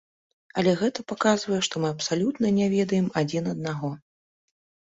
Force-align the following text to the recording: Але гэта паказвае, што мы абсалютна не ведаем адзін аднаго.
Але 0.61 0.71
гэта 0.79 1.05
паказвае, 1.11 1.59
што 1.67 1.83
мы 1.85 1.89
абсалютна 1.95 2.53
не 2.57 2.71
ведаем 2.75 3.07
адзін 3.25 3.43
аднаго. 3.55 3.95